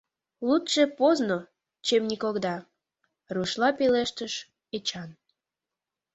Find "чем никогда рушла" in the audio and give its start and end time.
1.87-3.69